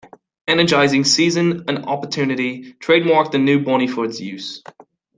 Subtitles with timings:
[0.47, 4.63] Energizer, seizing an opportunity, trademarked a new bunny for its use.